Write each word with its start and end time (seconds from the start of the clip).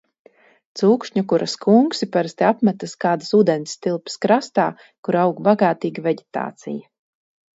Cūkšņukura 0.79 1.47
skunksi 1.51 2.07
parasti 2.15 2.47
apmetas 2.47 2.95
kādas 3.05 3.29
ūdenstilpes 3.39 4.17
krastā, 4.25 4.67
kur 5.09 5.19
aug 5.27 5.43
bagātīga 5.49 6.05
veģetācija. 6.09 6.83